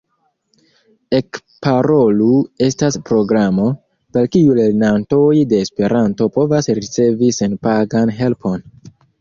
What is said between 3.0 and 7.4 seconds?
programo, per kiu lernantoj de Esperanto povas ricevi